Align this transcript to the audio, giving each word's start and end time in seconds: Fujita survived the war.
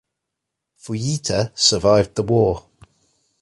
Fujita 0.81 1.51
survived 1.55 2.15
the 2.15 2.23
war. 2.23 2.63